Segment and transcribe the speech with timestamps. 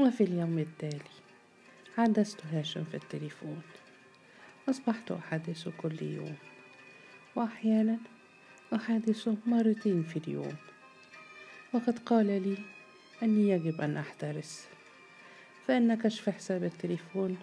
[0.00, 1.10] وفي اليوم التالي
[1.96, 3.62] حدثت هاشم في التليفون.
[4.68, 6.34] أصبحت أحدثه كل يوم
[7.36, 7.98] وأحيانا
[8.74, 10.56] أحادثه مرتين في اليوم.
[11.72, 12.56] وقد قال لي
[13.22, 14.66] أني يجب أن أحترس
[15.66, 17.36] فإن كشف حساب التليفون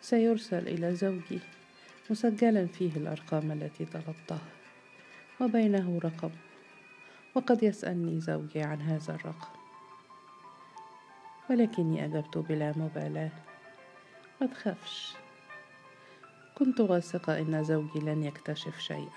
[0.00, 1.40] سيرسل إلى زوجي
[2.10, 4.48] مسجلا فيه الأرقام التي طلبتها
[5.40, 6.30] وبينه رقم
[7.34, 9.57] وقد يسألني زوجي عن هذا الرقم.
[11.50, 13.30] ولكني أجبت بلا مبالاة.
[14.40, 15.12] ما تخافش.
[16.54, 19.10] كنت واثقة إن زوجي لن يكتشف شيئا.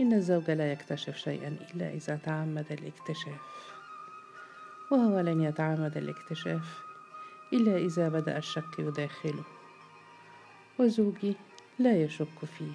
[0.00, 3.72] إن الزوج لا يكتشف شيئا إلا إذا تعمد الاكتشاف.
[4.90, 6.78] وهو لن يتعمد الاكتشاف
[7.52, 9.44] إلا إذا بدأ الشك يداخله.
[10.78, 11.34] وزوجي
[11.78, 12.72] لا يشك فيه.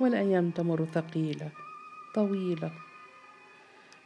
[0.00, 1.50] والأيام تمر ثقيلة
[2.14, 2.70] طويلة.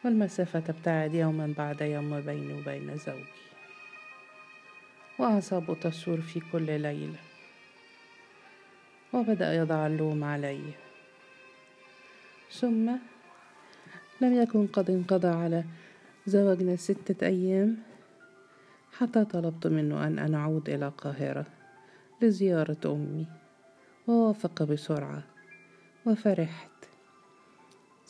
[0.04, 3.24] والمسافة تبتعد يوما بعد يوم بيني وبين زوجي؟
[5.18, 7.18] وأعصابه تثور في كل ليلة.
[9.12, 10.62] وبدأ يضع اللوم علي.
[12.52, 12.90] ثم
[14.20, 15.64] لم يكن قد انقضى على
[16.26, 17.76] زواجنا ستة أيام
[18.98, 21.46] حتى طلبت منه أن أنا أعود إلى القاهرة
[22.22, 23.26] لزيارة أمي.
[24.06, 25.22] ووافق بسرعة.
[26.06, 26.70] وفرحت.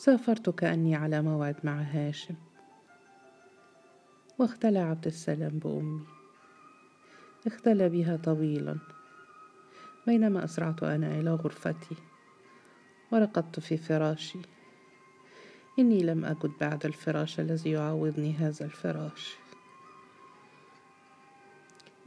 [0.01, 2.35] سافرت كأني على موعد مع هاشم.
[4.39, 6.05] واختلى عبد السلام بأمي.
[7.47, 8.77] اختلى بها طويلا
[10.07, 11.95] بينما أسرعت أنا إلى غرفتي.
[13.11, 14.39] ورقدت في فراشي.
[15.79, 19.35] إني لم أجد بعد الفراش الذي يعوضني هذا الفراش.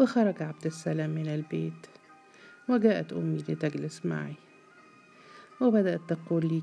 [0.01, 1.87] وخرج عبد السلام من البيت.
[2.69, 4.35] وجاءت أمي لتجلس معي.
[5.61, 6.63] وبدأت تقول لي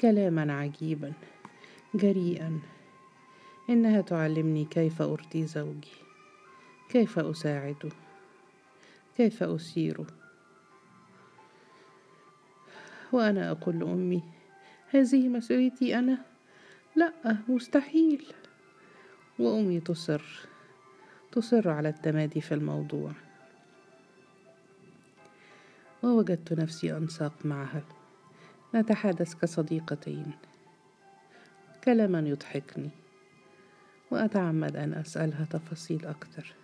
[0.00, 1.12] كلاما عجيبا
[1.94, 2.60] جريئا.
[3.70, 5.98] إنها تعلمني كيف أرضي زوجي
[6.88, 7.88] كيف أساعده
[9.16, 10.06] كيف أسيره.
[13.12, 14.22] وأنا أقول لأمي
[14.90, 16.18] هذه مسؤوليتي أنا؟
[16.96, 17.12] لا
[17.48, 18.26] مستحيل.
[19.38, 20.22] وأمي تصر
[21.32, 23.12] تصر على التمادي في الموضوع.
[26.02, 27.97] ووجدت نفسي أنساق معها.
[28.74, 30.32] نتحدث كصديقتين.
[31.84, 32.90] كلاما يضحكني
[34.10, 36.54] وأتعمد أن أسألها تفاصيل أكثر.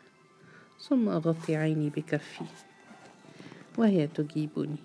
[0.80, 2.44] ثم أغطي عيني بكفي
[3.78, 4.76] وهي تجيبني.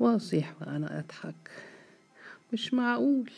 [0.00, 1.50] وأصيح وأنا أضحك.
[2.52, 3.30] مش معقول.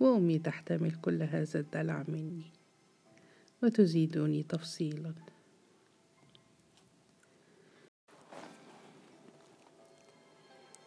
[0.00, 2.50] وأمي تحتمل كل هذا الدلع مني
[3.62, 5.12] وتزيدني تفصيلا.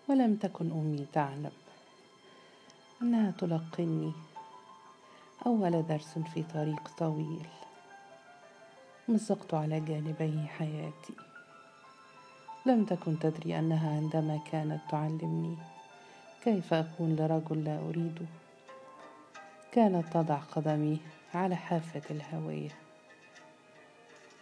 [0.09, 1.52] ولم تكن أمي تعلم.
[3.02, 4.14] أنها تلقني.
[5.46, 7.47] أول درس في طريق طويل.
[9.08, 11.14] مزقت على جانبي حياتي.
[12.66, 15.58] لم تكن تدري أنها عندما كانت تعلمني.
[16.44, 18.25] كيف أكون لرجل لا أريده
[19.72, 21.00] كانت تضع قدمي
[21.34, 22.75] على حافة الهوية.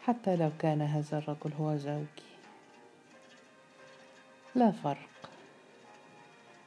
[0.03, 2.27] حتى لو كان هذا الرجل هو زوجي.
[4.56, 5.16] لا فرق.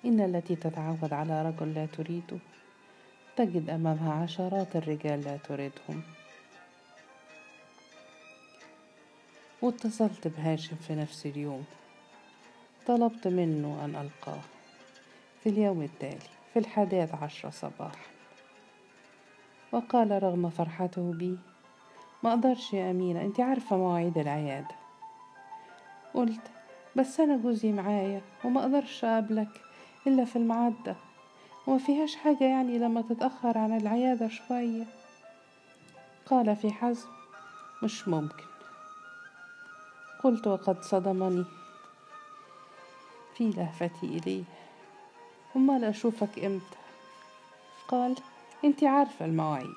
[0.04, 2.38] إن التي تتعود على رجل لا تريده
[3.36, 6.02] تجد أمامها عشرات الرجال لا تريدهم.
[9.62, 11.64] واتصلت بهاشم في نفس اليوم.
[12.86, 14.40] طلبت منه أن ألقاه.
[15.42, 18.06] في اليوم التالي في الحادية عشرة صباحا.
[19.72, 21.38] وقال رغم فرحته بي
[22.22, 24.74] ما أقدرش يا أمينة أنت عارفة مواعيد العيادة.
[26.14, 26.40] قلت
[26.96, 29.69] بس أنا جوزي معايا وما أقدرش أقابلك.
[30.06, 30.96] إلا في الميعاد ده
[31.66, 34.84] وما فيهاش حاجة يعني لما تتأخر عن العيادة شوية.
[36.26, 37.08] قال في حزم
[37.82, 38.44] مش ممكن.
[40.24, 41.44] قلت وقد صدمني.
[43.36, 44.44] في لهفتي إليه
[45.56, 46.76] أمال أشوفك إمتى؟
[47.88, 48.16] قال
[48.64, 49.74] أنت عارفة المواعيد.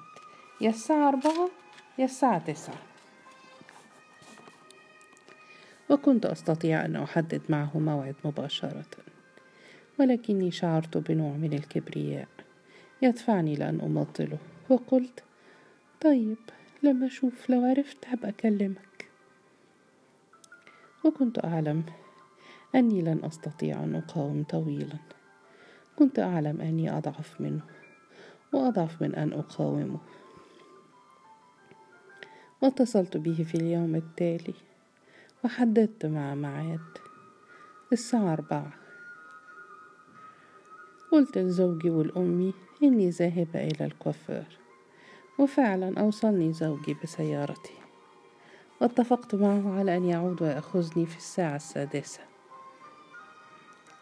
[0.62, 1.50] يا الساعة أربعة
[1.98, 2.76] يا الساعة تسعة.
[5.90, 9.03] وكنت أستطيع أن أحدد معه موعد مباشرة.
[10.04, 12.28] ولكني شعرت بنوع من الكبرياء.
[13.02, 14.38] يدفعني لأن أمطله.
[14.70, 15.24] وقلت
[16.02, 16.38] طيب
[16.84, 19.10] لما أشوف لو عرفت هبقى أكلمك.
[21.06, 21.84] وكنت أعلم
[22.76, 24.98] أني لن أستطيع أن أقاوم طويلا.
[25.96, 27.62] كنت أعلم أني أضعف منه
[28.54, 30.00] وأضعف من أن أقاومه.
[32.62, 34.54] واتصلت به في اليوم التالي
[35.46, 36.98] وحددت مع ميعاد
[37.94, 38.83] الساعة أربعة.
[41.14, 44.60] قلت لزوجي ولأمي إني ذاهبة إلى الكوافير
[45.40, 47.74] وفعلا أوصلني زوجي بسيارتي.
[48.82, 52.20] واتفقت معه على أن يعود ويأخذني في الساعة السادسة.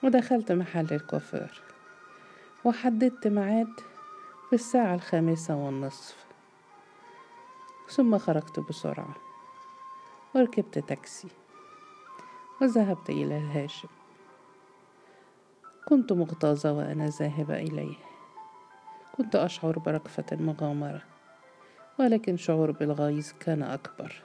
[0.03, 1.61] ودخلت محل الكوافير
[2.65, 3.73] وحددت ميعاد
[4.49, 6.25] في الساعة الخامسة والنصف.
[7.89, 9.15] ثم خرجت بسرعة
[10.35, 11.27] وركبت تاكسي
[12.61, 14.00] وذهبت إلى هاشم.
[15.91, 17.95] كنت مغتاظة وأنا ذاهبة إليه.
[19.17, 21.01] كنت أشعر برقفة المغامرة
[21.99, 24.23] ولكن شعور بالغيظ كان أكبر.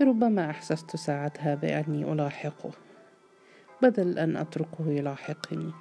[0.00, 2.70] ربما أحسست ساعتها بأني ألاحقه
[3.82, 5.72] بدل أن أتركه يلاحقني.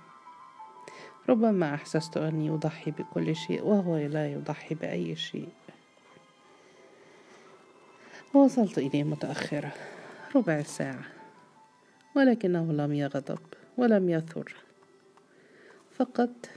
[1.30, 5.50] ربما أحسست أني أضحي بكل شيء وهو لا يضحي بأي شيء.
[8.34, 9.72] وصلت إليه متأخرة
[10.36, 11.19] ربع ساعة.
[12.16, 13.40] ولكنه لم يغضب
[13.78, 14.56] ولم يثر.
[15.92, 16.50] فقط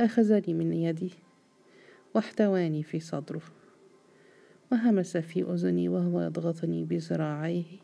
[0.00, 1.10] أخذني من يدي
[2.14, 3.42] واحتواني في صدره
[4.72, 7.78] وهمس في أذني وهو يضغطني بذراعيه.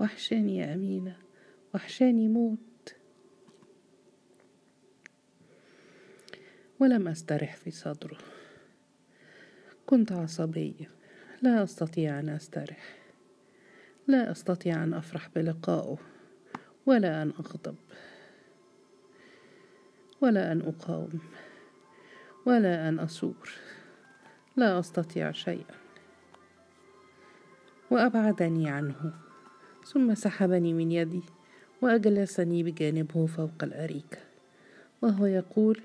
[0.00, 1.16] وحشاني يا أمينة
[1.74, 2.58] وحشاني موت.
[6.80, 8.18] ولم أسترح في صدره.
[9.86, 10.90] كنت عصبية
[11.42, 12.97] لا أستطيع أن أسترح.
[14.08, 15.98] لا أستطيع أن أفرح بلقائه
[16.86, 17.74] ولا أن أغضب
[20.20, 21.18] ولا أن أقاوم
[22.46, 23.50] ولا أن أثور
[24.56, 25.74] لا أستطيع شيئا.
[27.90, 29.12] وأبعدني عنه
[29.84, 31.22] ثم سحبني من يدي
[31.82, 34.18] وأجلسني بجانبه فوق الأريكة
[35.02, 35.80] وهو يقول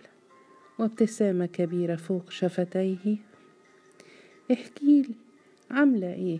[0.79, 3.17] وابتسامة كبيرة فوق شفتيه
[4.51, 5.15] احكيلي
[5.71, 6.39] عاملة إيه؟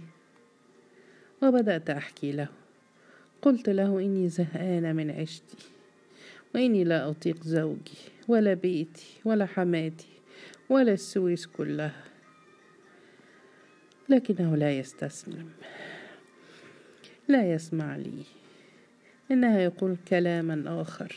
[1.44, 2.48] وبدأت أحكي له.
[3.42, 5.58] قلت له إني زهقانة من عيشتي
[6.56, 7.98] وإني لا أطيق زوجي
[8.28, 10.08] ولا بيتي ولا حماتي
[10.70, 12.04] ولا السويس كلها.
[14.10, 15.50] لكنه لا يستسلم
[17.28, 18.24] لا يسمع لي.
[19.32, 21.16] إنها يقول كلاما آخر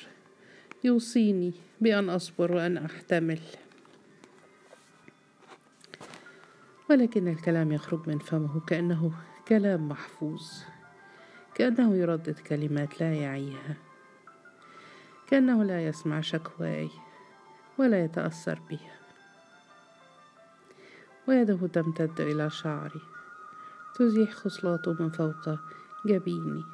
[0.84, 3.40] يوصيني بأن أصبر وأن أحتمل.
[6.90, 9.12] ولكن الكلام يخرج من فمه كأنه
[9.48, 10.52] كلام محفوظ.
[11.54, 13.76] كأنه يردد كلمات لا يعيها.
[15.26, 16.90] كأنه لا يسمع شكواي
[17.78, 18.96] ولا يتأثر بها.
[21.28, 23.00] ويده تمتد إلى شعري.
[23.98, 25.58] تزيح خصلاته من فوق
[26.06, 26.64] جبيني.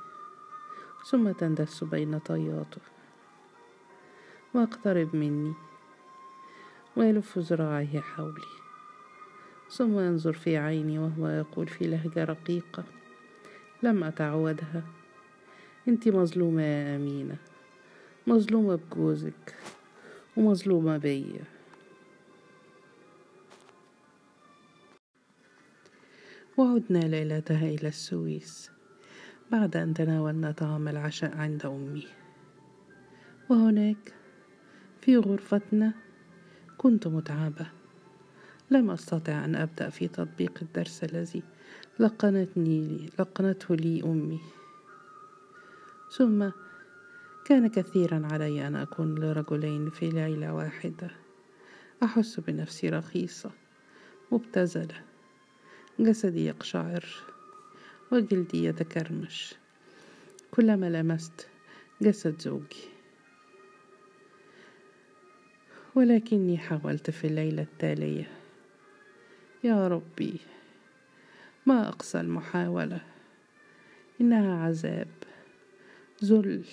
[1.11, 2.81] ثم تندس بين طياته.
[4.55, 5.55] واقترب مني.
[6.97, 8.62] ويلف ذراعيه حولي.
[9.73, 12.85] ثم ينظر في عيني وهو يقول في لهجة رقيقة
[13.83, 14.83] لم أتعودها.
[15.89, 17.37] أنت مظلومة يا أمينة.
[18.27, 19.55] مظلومة بجوزك.
[20.37, 21.45] ومظلومة بيا
[26.57, 28.71] وعدنا ليلتها إلى السويس
[29.51, 32.07] بعد أن تناولنا طعام العشاء عند أمي.
[33.49, 34.15] وهناك
[35.01, 35.93] في غرفتنا
[36.79, 37.82] كنت متعبة.
[38.73, 41.43] لم أستطع أن أبدأ في تطبيق الدرس الذي
[41.99, 44.41] لقنتني لي لقنته لي أمي.
[46.17, 46.51] ثم
[47.45, 51.11] كان كثيرا علي أن أكون لرجلين في ليلة واحدة.
[52.03, 53.51] أحس بنفسي رخيصة
[54.33, 55.03] مبتذلة
[56.01, 57.05] جسدي يقشعر
[58.13, 59.55] وجلدي يتكرمش.
[60.51, 61.49] كلما لمست
[62.03, 62.89] جسد زوجي.
[65.95, 68.42] ولكني حاولت في الليلة التالية.
[69.65, 70.41] يا ربي
[71.67, 73.01] ما أقصى المحاولة.
[74.21, 75.09] إنها عذاب
[76.25, 76.65] ذل.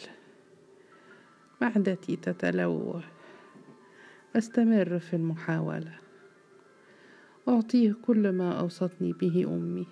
[1.61, 3.01] معدتي تتلوى
[4.35, 5.97] أستمر في المحاولة.
[7.47, 9.87] أعطيه كل ما أوصتني به أمي.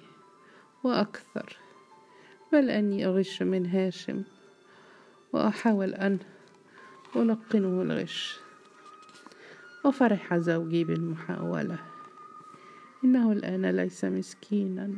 [0.84, 1.58] وأكثر.
[2.54, 4.24] بل أني أغش من هاشم.
[5.34, 6.20] وأحاول أن
[7.16, 8.40] ألقنه الغش.
[9.86, 11.97] وفرح زوجي بالمحاولة.
[13.04, 14.90] إنه الآن ليس مسكينا.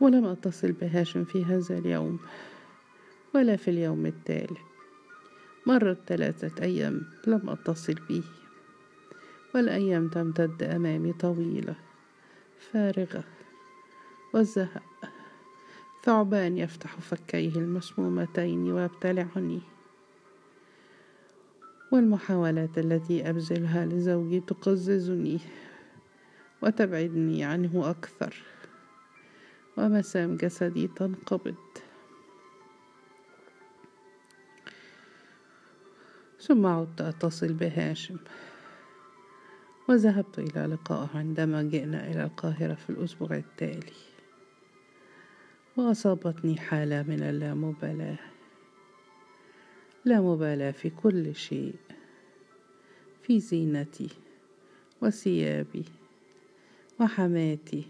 [0.00, 2.18] ولم أتصل بهاشم في هذا اليوم
[3.34, 4.56] ولا في اليوم التالي.
[5.66, 8.22] مرت ثلاثة أيام لم أتصل به
[9.54, 11.74] والأيام تمتد أمامي طويلة
[12.58, 13.24] فارغة
[14.34, 14.82] والزهق
[16.04, 19.60] ثعبان يفتح فكيه المسمومتين ويبتلعني.
[21.92, 25.38] والمحاولات التي أبذلها لزوجي تقززني
[26.62, 28.42] وتبعدني عنه أكثر.
[29.76, 31.54] ومسام جسدي تنقبض.
[36.40, 38.16] ثم عدت أتصل بهاشم.
[39.88, 43.92] وذهبت إلى لقائه عندما جئنا إلى القاهرة في الأسبوع التالي.
[45.76, 48.35] وأصابتني حالة من اللامبالاة.
[50.06, 51.74] لا مبالاة في كل شيء
[53.22, 54.08] في زينتي
[55.02, 55.84] وثيابي
[57.00, 57.84] وحماتي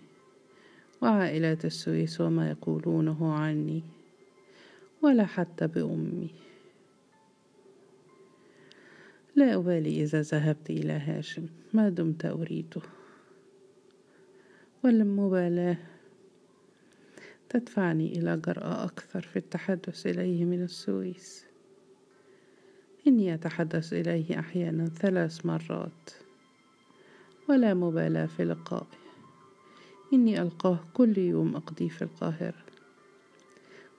[1.02, 3.82] وعائلات السويس وما يقولونه عني
[5.02, 6.30] ولا حتى بأمي.
[9.34, 12.82] لا أبالي إذا ذهبت إلى هاشم ما دمت أريده.
[14.84, 15.76] والمبالاة
[17.48, 21.46] تدفعني إلى جرأة أكثر في التحدث إليه من السويس.
[23.06, 26.10] إني أتحدث إليه أحيانا ثلاث مرات
[27.48, 28.86] ولا مبالاة في لقائه.
[30.12, 32.64] إني ألقاه كل يوم أقضيه في القاهرة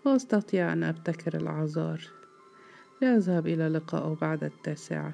[0.05, 2.01] وأستطيع أن أبتكر الأعذار
[3.01, 5.13] لأذهب إلى لقائه بعد التاسعة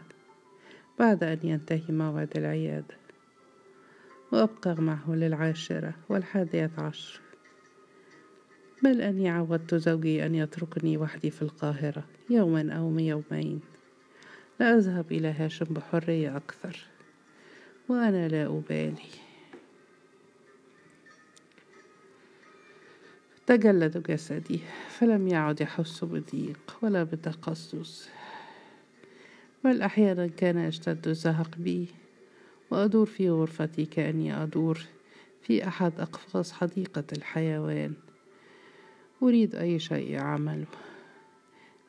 [0.99, 2.97] بعد أن ينتهي موعد العيادة.
[4.31, 7.21] وأبقى معه للعاشرة والحادية عشر.
[8.83, 13.72] بل أني عودت زوجي أن يتركني وحدي في القاهرة يوما أو يومين.
[14.63, 16.79] لا أذهب إلى هاشم بحرية أكثر
[17.89, 19.09] وأنا لا أبالي.
[23.47, 28.09] تجلد جسدي فلم يعد يحس بضيق ولا بتقصص.
[29.63, 31.87] بل أحيانا كان يشتد الزهق بي
[32.71, 34.81] وأدور في غرفتي كأني أدور
[35.41, 37.93] في أحد أقفاص حديقة الحيوان.
[39.23, 40.67] أريد أي شيء أعمله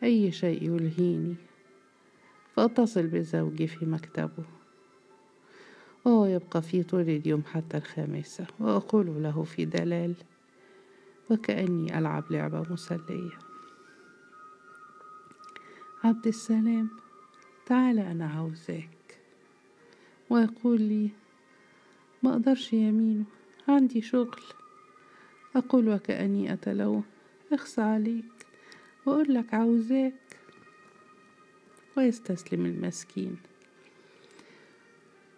[0.02, 1.53] أي شيء يلهيني.
[2.56, 4.44] فأتصل بزوجي في مكتبه.
[6.04, 10.14] وهو يبقى في طول اليوم حتى الخامسة وأقول له في دلال.
[11.30, 13.38] وكأني ألعب لعبة مسلية.
[16.04, 16.88] عبد السلام
[17.66, 19.18] تعال أنا عاوزاك.
[20.30, 21.10] ويقول لي
[22.22, 23.24] ما أقدرش يمينه
[23.68, 24.40] عندي شغل.
[25.56, 27.04] أقول وكأني أتلوم
[27.52, 28.46] اخص عليك.
[29.06, 30.23] وأقول لك عاوزاك.
[31.96, 33.36] ويستسلم المسكين.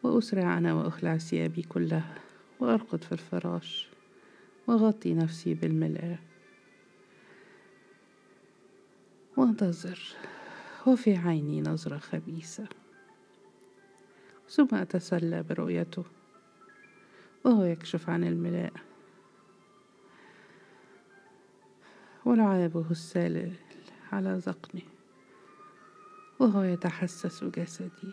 [0.02, 2.14] وأسرع أنا وأخلع ثيابي كلها
[2.60, 3.88] وأرقد في الفراش
[4.66, 6.18] وأغطي نفسي بالملآة
[9.36, 10.00] وأنتظر
[10.86, 12.68] وفي عيني نظرة خبيثة.
[14.48, 16.04] ثم أتسلى برؤيته
[17.44, 18.72] وهو يكشف عن الملاء
[22.24, 23.52] ولعابه السالل
[24.12, 24.95] على ذقني
[26.38, 28.12] وهو يتحسس جسدي.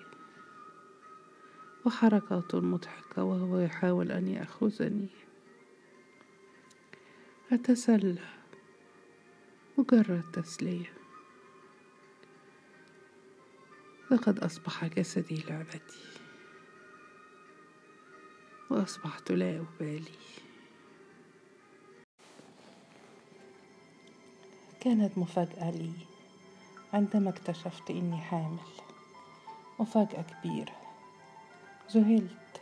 [1.85, 5.07] وحركاته مضحكة وهو يحاول أن يأخذني.
[7.51, 8.21] أتسلى.
[9.77, 10.93] مجرد تسلية.
[14.11, 15.99] لقد أصبح جسدي لعبتي.
[18.69, 20.11] وأصبحت لا أبالي.
[24.81, 26.12] كانت مفاجأة لي.
[26.93, 28.57] عندما اكتشفت إني حامل.
[29.79, 30.73] مفاجأة كبيرة.
[31.91, 32.61] ذهلت.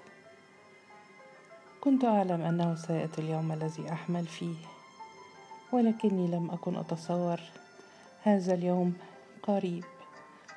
[1.82, 4.56] كنت أعلم أنه سيأتي اليوم الذي أحمل فيه.
[5.72, 7.40] ولكني لم أكن أتصور.
[8.24, 8.94] هذا اليوم
[9.44, 9.84] قريب.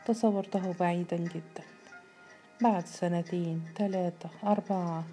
[0.07, 1.65] تصورته بعيدا جدا.
[2.63, 5.05] بعد سنتين ثلاثة أربعة.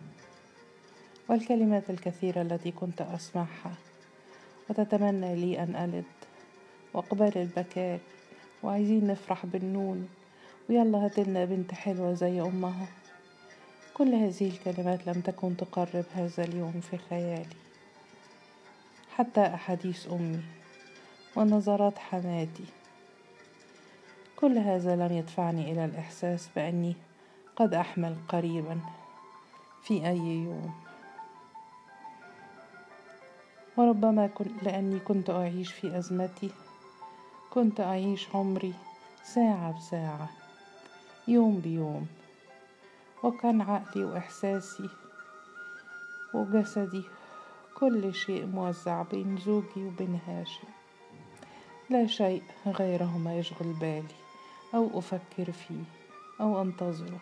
[1.29, 3.73] والكلمات الكثيرة التي كنت أسمعها.
[4.69, 6.05] وتتمنى لي أن ألد.
[6.93, 7.99] وأقبال البكاء.
[8.63, 10.09] وعايزين نفرح بالنون.
[10.69, 12.87] ويلا هاتلنا بنت حلوة زي أمها.
[13.93, 17.55] كل هذه الكلمات لم تكن تقرب هذا اليوم في خيالي.
[19.15, 20.43] حتى أحاديث أمي
[21.35, 22.65] ونظرات حماتي.
[24.35, 26.95] كل هذا لم يدفعني إلى الإحساس بأني
[27.55, 28.79] قد أحمل قريبا
[29.83, 30.73] في أي يوم.
[33.77, 36.49] وربما كنت لأني كنت أعيش في أزمتي
[37.53, 38.73] كنت أعيش عمري
[39.23, 40.29] ساعة بساعة
[41.27, 42.07] يوم بيوم
[43.23, 44.89] وكان عقلي وإحساسي
[46.33, 47.03] وجسدي
[47.75, 50.67] كل شيء موزع بين زوجي وبين هاشم.
[51.89, 54.15] لا شيء غيره ما يشغل بالي
[54.73, 55.83] أو أفكر فيه
[56.41, 57.19] أو أنتظره.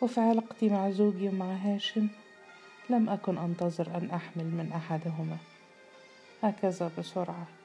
[0.00, 2.08] وفي علاقتي مع زوجي ومع هاشم
[2.90, 5.36] لم أكن أنتظر أن أحمل من أحدهما.
[6.42, 7.55] هكذا بسرعة.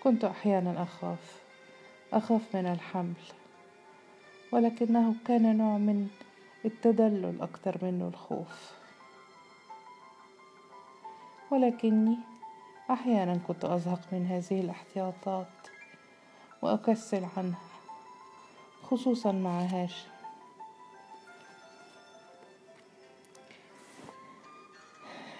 [0.00, 1.42] كنت أحيانا أخاف
[2.12, 3.14] أخاف من الحمل
[4.52, 6.08] ولكنه كان نوع من
[6.64, 8.72] التدلل أكثر منه الخوف.
[11.50, 12.18] ولكني
[12.90, 15.68] أحيانا كنت أزهق من هذه الاحتياطات
[16.62, 17.60] وأكسل عنها
[18.82, 20.08] خصوصا مع هاشم.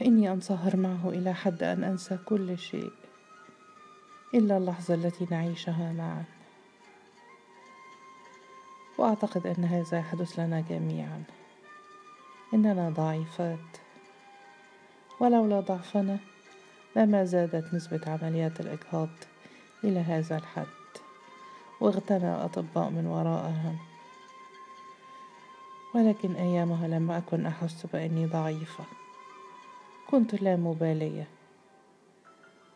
[0.03, 3.00] إني أنصهر معه إلى حد أن أنسى كل شيء.
[4.35, 6.25] إلا اللحظة التي نعيشها معا.
[8.99, 11.23] وأعتقد أن هذا يحدث لنا جميعا.
[12.55, 13.77] إننا ضعيفات.
[15.21, 16.19] ولولا ضعفنا
[16.97, 19.09] لما زادت نسبة عمليات الإجهاض
[19.85, 20.67] إلى هذا الحد.
[21.81, 23.75] واغتنى الأطباء من وراءها.
[25.95, 28.85] ولكن أيامها لم أكن أحس بأني ضعيفة.
[30.11, 31.40] كنت لا مبالية.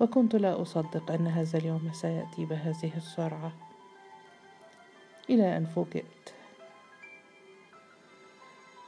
[0.05, 3.53] وكنت لا أصدق أن هذا اليوم سيأتي بهذه السرعة.
[5.31, 6.35] إلى أن فوجئت.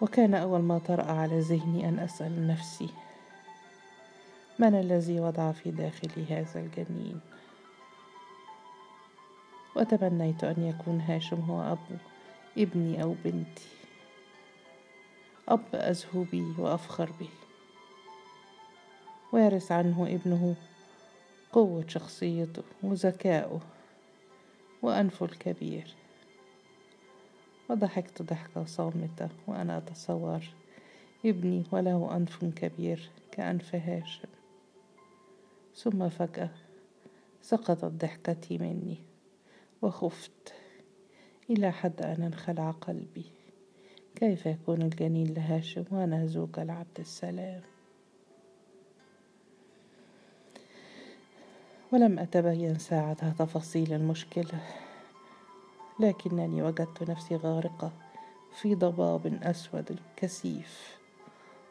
[0.00, 2.88] وكان أول ما طرأ على ذهني أن أسأل نفسي
[4.58, 7.20] من الذي وضع في داخلي هذا الجنين؟
[9.76, 11.96] وتمنيت أن يكون هاشم هو أبو
[12.58, 13.68] ابني أو بنتي.
[15.48, 17.30] أب أزهو بي وأفخر به.
[19.32, 20.54] ويرث عنه ابنه
[21.56, 23.60] قوة شخصيته وذكائه
[24.82, 25.94] وأنفه الكبير.
[27.70, 30.40] وضحكت ضحكة صامتة وأنا أتصور
[31.24, 34.28] ابني وله أنف كبير كأنف هاشم.
[35.74, 36.50] ثم فجأة
[37.42, 38.96] سقطت ضحكتي مني
[39.82, 40.54] وخفت.
[41.50, 43.24] إلى حد أن انخلع قلبي.
[44.14, 47.75] كيف يكون الجنين لهاشم وأنا زوجة لعبد السلام؟
[51.96, 54.60] ولم أتبين ساعتها تفاصيل المشكلة
[56.00, 57.92] لكنني وجدت نفسي غارقة
[58.60, 60.98] في ضباب أسود كثيف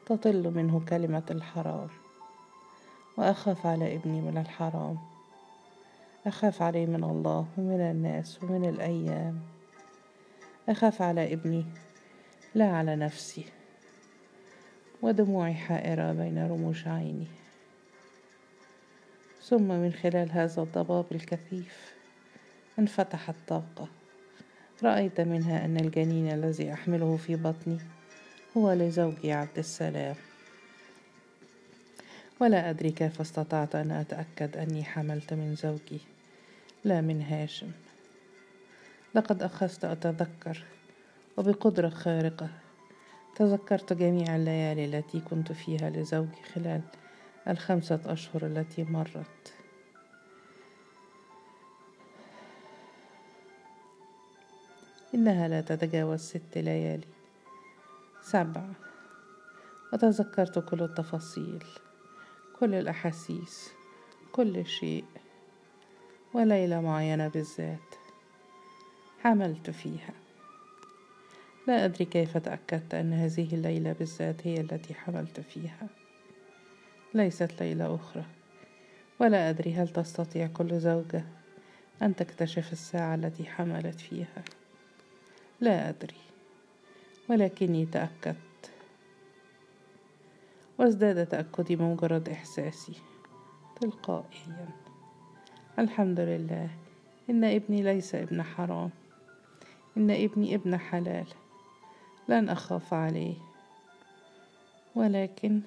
[0.05, 1.87] تطل منه كلمة الحرام.
[3.17, 4.97] وأخاف على ابني من الحرام.
[6.27, 9.39] أخاف عليه من الله ومن الناس ومن الأيام.
[10.69, 11.65] أخاف على ابني
[12.55, 13.45] لا على نفسي.
[15.01, 17.44] ودموعي حائرة بين رموش عيني.
[19.49, 21.93] ثم من خلال هذا الضباب الكثيف
[22.79, 23.87] انفتحت طاقة
[24.83, 27.77] رأيت منها أن الجنين الذي أحمله في بطني
[28.57, 30.15] هو لزوجي عبد السلام.
[32.41, 35.99] ولا أدري كيف استطعت أن أتأكد أني حملت من زوجي
[36.83, 37.71] لا من هاشم.
[39.15, 40.63] لقد أخذت أتذكر
[41.37, 42.49] وبقدرة خارقة
[43.35, 46.81] تذكرت جميع الليالي التي كنت فيها لزوجي خلال
[47.47, 49.53] الخمسة أشهر التي مرت.
[55.15, 57.07] إنها لا تتجاوز ست ليالي.
[58.21, 58.65] سبع
[59.93, 61.63] وتذكرت كل التفاصيل
[62.59, 63.71] كل الأحاسيس
[64.31, 65.05] كل شيء.
[66.33, 67.95] وليلة معينة بالذات
[69.19, 70.13] حملت فيها.
[71.67, 75.87] لا أدري كيف تأكدت أن هذه الليلة بالذات هي التي حملت فيها.
[77.15, 78.23] ليست ليلة أخرى.
[79.19, 81.23] ولا أدري هل تستطيع كل زوجة
[82.01, 84.43] أن تكتشف الساعة التي حملت فيها.
[85.61, 86.15] لا أدري.
[87.29, 88.71] ولكني تأكدت.
[90.79, 92.95] وازداد تأكدي بمجرد إحساسي.
[93.81, 94.69] تلقائيا.
[95.79, 96.69] الحمد لله.
[97.29, 98.89] إن ابني ليس ابن حرام.
[99.97, 101.27] إن ابني ابن حلال.
[102.27, 103.35] لن أخاف عليه.
[104.95, 105.61] ولكن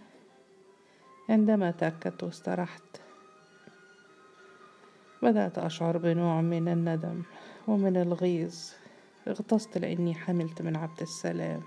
[1.29, 2.83] عندما تأكدت واسترحت.
[5.23, 7.23] بدأت أشعر بنوع من الندم
[7.67, 8.57] ومن الغيظ.
[9.29, 11.63] اغتصت لأني حملت من عبد السلام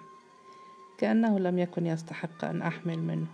[0.97, 3.27] كأنه لم يكن يستحق أن أحمل منه.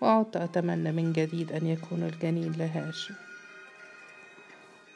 [0.00, 3.14] وعدت أتمنى من جديد أن يكون الجنين لهاشم.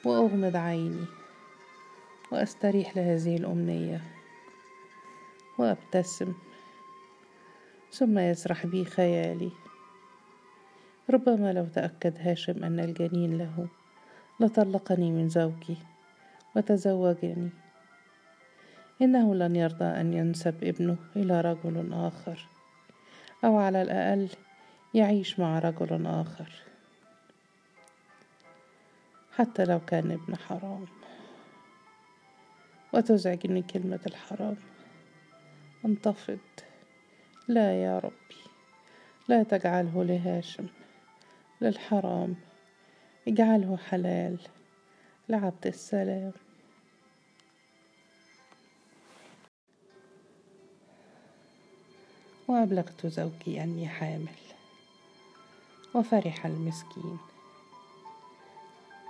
[0.05, 1.05] وأغمض عيني
[2.33, 4.01] وأستريح لهذه الأمنية
[5.59, 6.35] وأبتسم.
[7.93, 9.51] ثم يسرح بي خيالي.
[11.11, 13.69] ربما لو تأكد هاشم أن الجنين له
[14.41, 15.77] لطلقني من زوجي
[16.57, 17.51] وتزوجني.
[19.03, 22.49] إنه لن يرضى أن ينسب ابنه إلى رجل آخر
[23.45, 24.29] أو على الأقل
[24.95, 26.53] يعيش مع رجل آخر.
[29.33, 30.87] حتى لو كان ابن حرام.
[32.93, 34.57] وتزعجني كلمة الحرام.
[35.85, 36.39] انتفض.
[37.49, 38.43] لا يا ربي
[39.29, 40.67] لا تجعله لهاشم
[41.61, 42.37] للحرام
[43.29, 44.39] اجعله حلال
[45.29, 46.33] لعبد السلام.
[52.49, 54.29] وأبلغت زوجي أني حامل
[55.95, 57.19] وفرح المسكين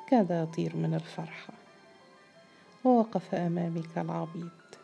[0.09, 1.53] كاد يطير من الفرحة
[2.85, 4.79] ووقف أمامي كالعبيط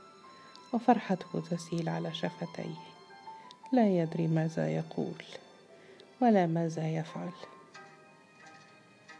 [0.73, 2.88] وفرحته تسيل على شفتيه.
[3.73, 5.23] لا يدري ماذا يقول
[6.21, 7.31] ولا ماذا يفعل.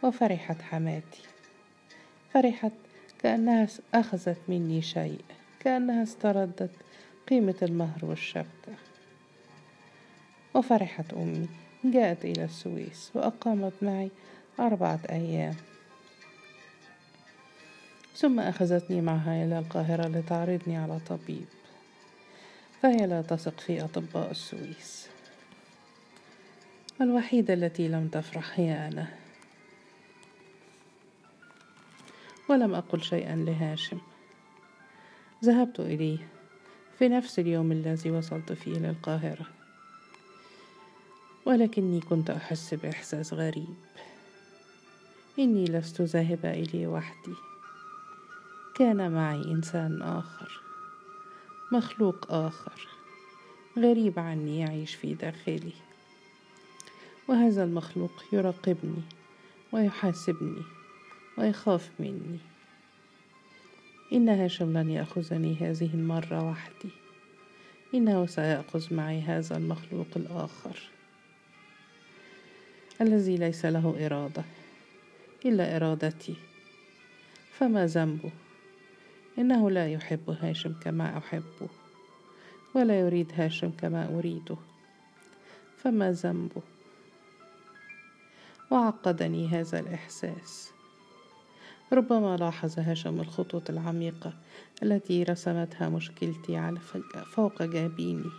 [0.03, 1.21] وفرحت حماتي.
[2.33, 2.71] فرحت
[3.19, 5.21] كأنها أخذت مني شيء
[5.59, 6.71] كأنها استردت
[7.29, 8.73] قيمة المهر والشبكة.
[10.53, 11.47] وفرحت أمي
[11.83, 14.09] جاءت إلى السويس وأقامت معي
[14.59, 15.55] أربعة أيام.
[18.15, 21.58] ثم أخذتني معها إلى القاهرة لتعرضني على طبيب.
[22.81, 25.07] فهي لا تثق في أطباء السويس.
[27.01, 29.07] الوحيدة التي لم تفرح هي أنا.
[32.49, 33.97] ولم أقل شيئا لهاشم.
[35.45, 36.27] ذهبت إليه
[36.99, 39.45] في نفس اليوم الذي وصلت فيه إلى القاهرة.
[41.45, 43.75] ولكني كنت أحس بإحساس غريب.
[45.39, 47.35] إني لست ذاهبة إليه وحدي.
[48.75, 50.68] كان معي إنسان آخر.
[51.71, 52.87] مخلوق آخر.
[53.77, 55.73] غريب عني يعيش في داخلي.
[57.27, 59.01] وهذا المخلوق يراقبني
[59.71, 60.63] ويحاسبني
[61.37, 62.39] ويخاف مني.
[64.13, 66.89] إن هاشم لن يأخذني هذه المرة وحدي.
[67.93, 70.79] إنه سيأخذ معي هذا المخلوق الآخر.
[73.01, 74.43] الذي ليس له إرادة
[75.45, 76.35] إلا إرادتي.
[77.59, 78.31] فما ذنبه؟
[79.37, 81.69] إنه لا يحب هاشم كما أحبه
[82.75, 84.57] ولا يريد هاشم كما أريده.
[85.77, 86.61] فما ذنبه؟
[88.71, 90.71] وعقدني هذا الإحساس.
[91.93, 94.33] ربما لاحظ هاشم الخطوط العميقة
[94.83, 96.79] التي رسمتها مشكلتي على
[97.31, 98.31] فوق جابيني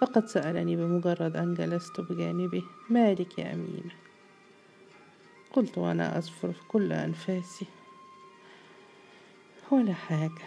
[0.00, 3.94] فقد سألني بمجرد أن جلست بجانبه مالك يا أمينة؟
[5.52, 7.66] قلت وأنا أزفر في كل أنفاسي.
[9.70, 10.42] ولا حاجة.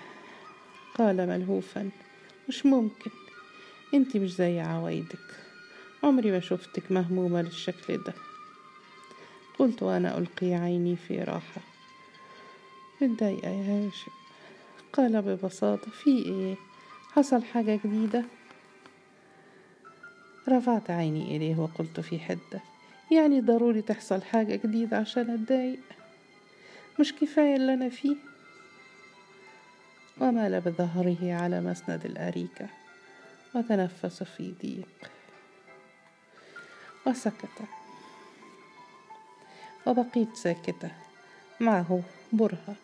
[0.97, 1.89] قال ملهوفا
[2.49, 3.11] مش ممكن.
[3.93, 5.19] انتي مش زي عوايدك
[6.03, 8.13] عمري ما شفتك مهمومة للشكل ده.
[9.59, 11.61] قلت وأنا ألقي عيني في راحة.
[13.01, 14.11] متضايقة يا هاشم.
[14.93, 16.55] قال ببساطة في إيه؟
[17.11, 18.23] حصل حاجة جديدة؟
[20.49, 22.61] رفعت عيني إليه وقلت في حدة
[23.11, 25.79] يعني ضروري تحصل حاجة جديدة عشان أتضايق؟
[26.99, 28.15] مش كفاية اللي أنا فيه؟
[30.19, 32.67] ومال بظهره على مسند الأريكة.
[33.55, 35.11] وتنفس في ضيق
[37.07, 37.61] وسكت.
[39.87, 40.91] وبقيت ساكتة.
[41.59, 42.01] معه
[42.33, 42.75] برهة.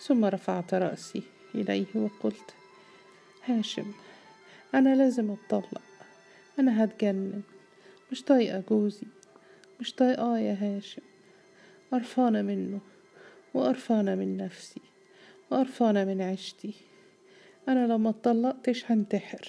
[0.00, 1.22] ثم رفعت رأسي
[1.54, 2.54] إليه وقلت
[3.46, 3.92] هاشم
[4.74, 5.82] أنا لازم أتطلق.
[6.58, 7.42] أنا هتجنن.
[8.12, 9.06] مش طايقة جوزي.
[9.80, 11.02] مش طايقاه يا هاشم.
[11.92, 12.80] قرفانة منه.
[13.54, 14.80] وقرفانة من نفسي.
[15.50, 16.74] وقرفانة من عيشتي
[17.68, 19.48] أنا لو ما اتطلقتش هنتحر.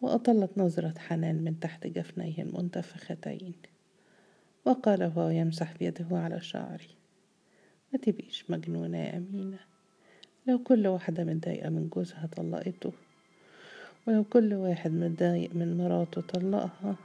[0.00, 3.52] وأطلت نظرة حنان من تحت جفنيه المنتفختين.
[4.64, 6.88] وقال وهو يمسح بيده على شعري.
[7.92, 9.58] ما تبقيش مجنونة يا أمينة.
[10.46, 12.92] لو كل واحدة متضايقة من جوزها طلقته.
[14.06, 16.96] ولو كل واحد متضايق من مراته طلقها.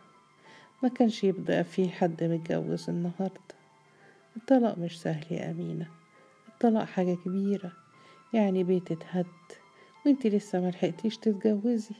[0.84, 3.53] ما كانش يبدأ في حد متجوز النهاردة.
[4.38, 5.88] الطلاق مش سهل يا أمينة.
[6.48, 7.72] الطلاق حاجة كبيرة.
[8.34, 9.26] يعني بيت اتهد
[10.06, 11.96] وانتي لسه ملحقتيش تتجوزي.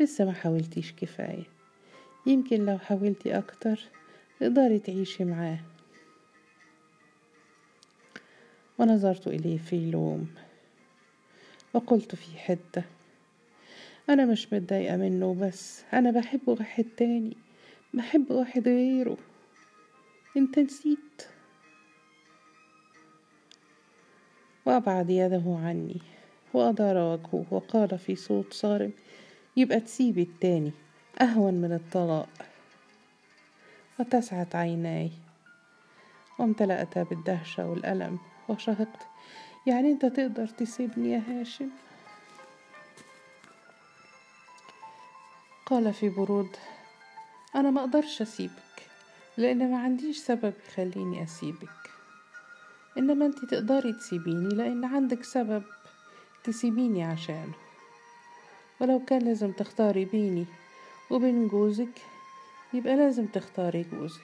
[0.00, 1.44] لسه ما حاولتيش كفاية.
[2.26, 3.80] يمكن لو حاولتي أكتر
[4.40, 5.60] تقدري تعيشي معاه.
[8.78, 10.28] ونظرت إليه في لوم
[11.74, 12.84] وقلت في حدة
[14.08, 17.36] أنا مش متضايقة منه بس أنا بحب واحد تاني.
[17.94, 19.16] بحب واحد غيره.
[20.36, 21.28] انت نسيت.
[24.68, 26.00] وأبعد يده عني.
[26.54, 28.92] وأدار وجهه وقال في صوت صارم
[29.56, 30.72] يبقى تسيبي التاني
[31.20, 32.28] أهون من الطلاق.
[33.98, 35.10] واتسعت عيناي.
[36.38, 39.06] وامتلأتا بالدهشة والألم وشهقت
[39.66, 41.68] يعني أنت تقدر تسيبني يا هاشم؟
[45.66, 46.56] قال في برود
[47.54, 48.88] أنا ما أقدرش أسيبك
[49.36, 51.97] لأن ما عنديش سبب يخليني أسيبك.
[52.98, 55.62] إنما أنت تقدري تسيبيني لأن عندك سبب
[56.44, 57.54] تسيبيني عشانه.
[58.80, 60.46] ولو كان لازم تختاري بيني
[61.10, 62.02] وبين جوزك
[62.72, 64.20] يبقى لازم تختاري جوزك.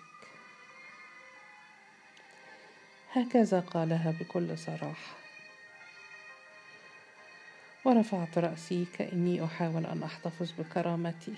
[3.13, 5.17] هكذا قالها بكل صراحة.
[7.85, 11.35] ورفعت رأسي كأني أحاول أن أحتفظ بكرامتي.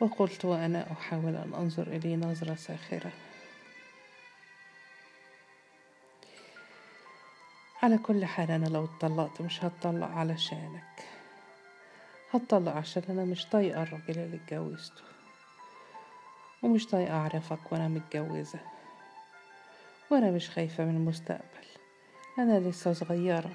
[0.00, 3.12] وقلت وأنا أحاول أن أنظر إليه نظرة ساخرة.
[7.82, 11.04] على كل حال أنا لو اتطلقت مش هتطلق علشانك
[12.30, 15.02] هتطلق عشان أنا مش طايقة الراجل اللي اتجوزته
[16.62, 18.60] ومش طايقة أعرفك وأنا متجوزة
[20.10, 21.66] وأنا مش خايفة من المستقبل.
[22.38, 23.52] أنا لسه صغيرة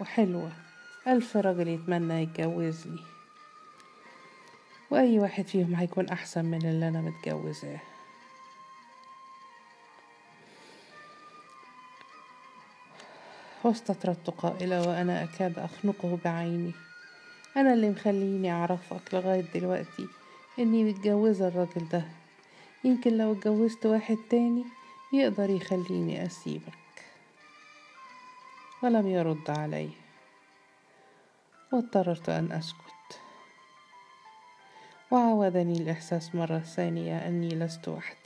[0.00, 0.52] وحلوة
[1.06, 3.00] ألف راجل يتمنى يتجوزني.
[4.90, 7.80] وأي واحد فيهم هيكون أحسن من اللي أنا متجوزاه.
[13.64, 16.72] واستطردت قائلة وأنا أكاد أخنقه بعيني.
[17.56, 20.08] أنا اللي مخليني أعرفك لغاية دلوقتي.
[20.58, 22.04] إني متجوزة الراجل ده.
[22.84, 24.64] يمكن لو اتجوزت واحد تاني
[25.12, 27.04] يقدر يخليني أسيبك.
[28.82, 29.90] ولم يرد علي.
[31.72, 33.20] واضطررت أن أسكت.
[35.10, 38.18] وعاودني الإحساس مرة ثانية أني لست وحدي.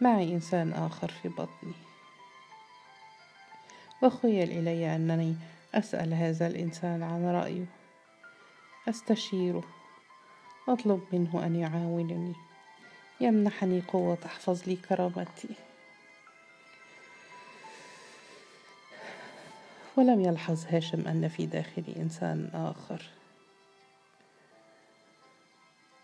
[0.00, 1.83] معي إنسان آخر في بطني.
[4.04, 5.34] وخيل إلي أنني
[5.74, 7.66] أسأل هذا الإنسان عن رأيه.
[8.88, 9.64] أستشيره.
[10.68, 12.34] أطلب منه أن يعاونني.
[13.20, 15.48] يمنحني قوة تحفظ لي كرامتي.
[19.96, 23.02] ولم يلحظ هاشم أن في داخلي إنسان آخر.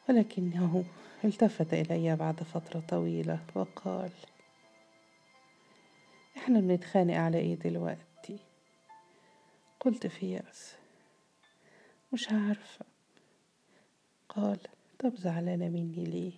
[0.08, 0.84] ولكنه
[1.24, 4.10] التفت إلي بعد فترة طويلة وقال
[6.40, 8.38] إحنا بنتخانق على إيه دلوقتي؟
[9.81, 10.74] قلت في يأس
[12.12, 12.85] مش عارفة.
[14.29, 14.59] قال
[14.98, 16.33] طب زعلانة مني ليه؟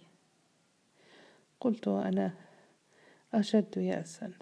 [1.61, 2.35] قلت وأنا
[3.35, 4.33] أشد يأسا.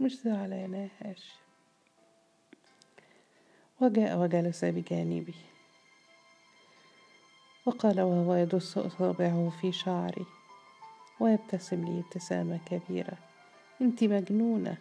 [0.00, 1.32] مش زعلانة هاش
[3.80, 5.34] وجاء وجلس بجانبي.
[7.66, 10.26] وقال وهو يدس أصابعه في شعري
[11.20, 13.18] ويبتسم لي ابتسامة كبيرة.
[13.80, 14.76] انت مجنونة.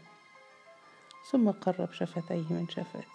[1.32, 3.08] ثم قرب شفتيه من شفتي.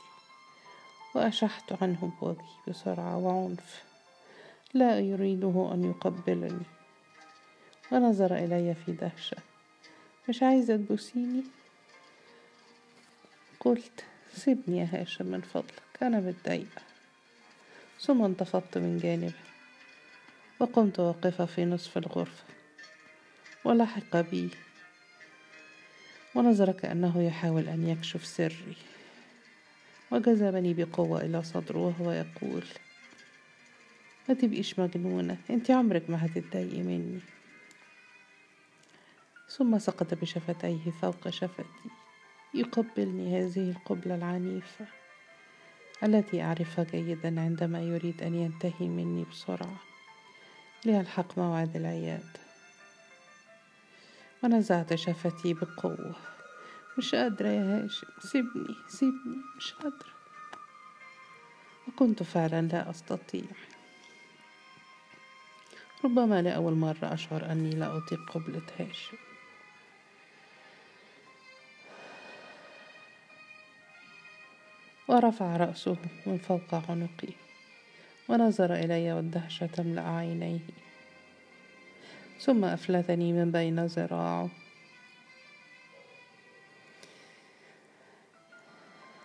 [1.14, 3.82] وأشحت عنه بوجهي بسرعة وعنف.
[4.74, 6.66] لا يريده أن يقبلني.
[7.92, 9.36] ونظر إلي في دهشة.
[10.28, 11.42] مش عايزة تبوسيني؟
[13.60, 16.82] قلت سيبني يا هاشم من فضلك أنا متضايقة.
[18.00, 19.32] ثم انتفضت من جانبه.
[20.60, 22.44] وقمت واقفة في نصف الغرفة.
[23.64, 24.50] ولحق بي.
[26.34, 28.76] ونظر كأنه يحاول أن يكشف سري.
[30.10, 32.64] وجذبني بقوة إلى صدره وهو يقول
[34.28, 37.20] ما تبقيش مجنونة؟ أنت عمرك ما هتتضايقي مني.
[39.48, 41.90] ثم سقط بشفتيه فوق شفتي.
[42.54, 44.86] يقبلني هذه القبلة العنيفة
[46.02, 49.80] التي أعرفها جيدا عندما يريد أن ينتهي مني بسرعة.
[50.84, 52.41] ليلحق موعد العياد
[54.42, 56.14] ونزعت شفتي بقوة.
[56.98, 58.06] مش قادرة يا هاشم.
[58.18, 59.36] سيبني سيبني.
[59.56, 60.12] مش قادرة.
[61.88, 63.44] وكنت فعلا لا أستطيع.
[66.04, 69.16] ربما لأول مرة أشعر أني لا أطيق قبلة هاشم.
[75.08, 77.32] ورفع رأسه من فوق عنقي.
[78.28, 80.60] ونظر إلي والدهشة تملأ عينيه.
[82.42, 84.48] ثم أفلتني من بين ذراعه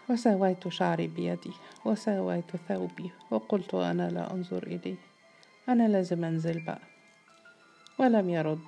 [0.09, 1.51] وساويت شعري بيدي
[1.85, 4.95] وساويت ثوبي وقلت وأنا لا أنظر إليه.
[5.69, 6.81] أنا لازم أنزل بقى.
[7.99, 8.67] ولم يرد.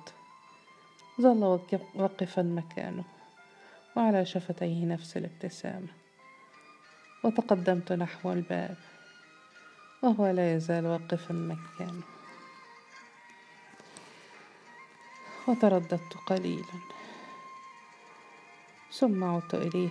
[1.20, 1.60] ظل
[1.94, 3.04] واقفا مكانه
[3.96, 5.88] وعلى شفتيه نفس الابتسامة.
[7.24, 8.76] وتقدمت نحو الباب
[10.02, 12.19] وهو لا يزال واقفا مكانه.
[15.46, 16.80] وترددت قليلا.
[18.92, 19.90] ثم عدت إليه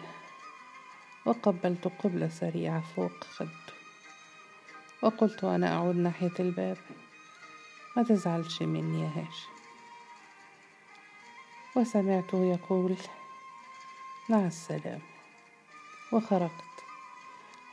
[1.26, 3.50] وقبلت قبلة سريعة فوق خده
[5.02, 6.78] وقلت وأنا أعود ناحية الباب.
[7.98, 9.50] ما تزعلش مني يا هاشم
[11.76, 12.96] وسمعته يقول
[14.30, 15.02] مع السلامة.
[16.12, 16.52] وخرجت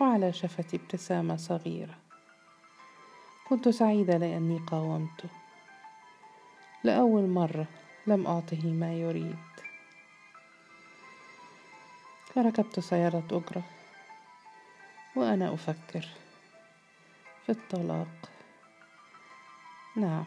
[0.01, 1.99] وعلى شفتي ابتسامة صغيرة.
[3.49, 5.29] كنت سعيدة لأني قاومته
[6.87, 7.67] لأول مرة
[8.07, 9.37] لم أعطه ما يريد.
[12.35, 13.63] فركبت سيارة أجرة
[15.17, 16.09] وأنا أفكر
[17.47, 18.31] في الطلاق.
[19.97, 20.25] نعم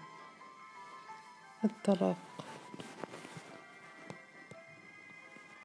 [1.63, 2.17] الطلاق.